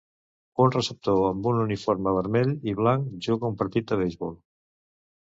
[0.63, 4.35] Un receptor amb un uniforme vermell i blanc juga un partit de beisbol.